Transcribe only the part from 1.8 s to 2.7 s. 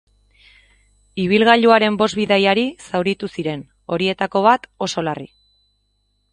bost bidaiari